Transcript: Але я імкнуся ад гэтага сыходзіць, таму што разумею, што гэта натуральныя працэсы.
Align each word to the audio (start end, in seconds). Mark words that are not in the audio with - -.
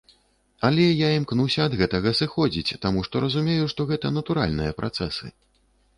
Але 0.67 0.85
я 0.85 1.09
імкнуся 1.17 1.59
ад 1.69 1.73
гэтага 1.83 2.09
сыходзіць, 2.21 2.79
таму 2.85 3.05
што 3.11 3.15
разумею, 3.27 3.69
што 3.75 3.81
гэта 3.93 4.15
натуральныя 4.19 4.71
працэсы. 4.81 5.25